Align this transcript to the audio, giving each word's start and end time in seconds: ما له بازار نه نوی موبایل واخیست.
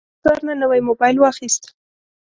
ما 0.03 0.03
له 0.05 0.07
بازار 0.23 0.37
نه 0.47 0.53
نوی 0.61 0.79
موبایل 0.87 1.15
واخیست. 1.19 1.63